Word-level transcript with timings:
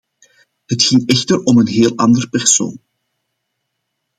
Het 0.65 0.83
ging 0.83 1.07
echter 1.07 1.43
om 1.43 1.57
een 1.57 1.67
heel 1.67 1.97
andere 1.97 2.29
persoon. 2.29 2.79